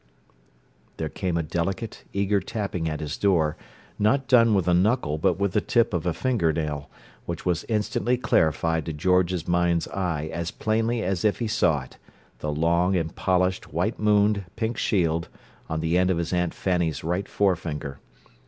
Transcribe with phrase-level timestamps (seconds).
[0.97, 3.55] There came a delicate, eager tapping at his door,
[3.99, 6.89] not done with a knuckle but with the tip of a fingernail,
[7.27, 11.97] which was instantly clarified to George's mind's eye as plainly as if he saw it:
[12.39, 15.29] the long and polished white mooned pink shield
[15.69, 17.99] on the end of his Aunt Fanny's right forefinger.